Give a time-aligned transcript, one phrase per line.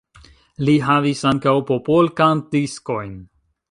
[0.69, 3.19] Li havis ankaŭ popolkant-diskojn.